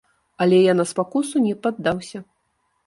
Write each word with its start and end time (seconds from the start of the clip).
Але 0.45 0.57
я 0.61 0.73
на 0.79 0.85
спакусу 0.93 1.43
не 1.47 1.55
паддаўся. 1.67 2.19